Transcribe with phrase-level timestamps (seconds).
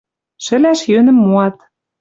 [0.43, 1.55] Шӹлӓш йӧнӹм моат—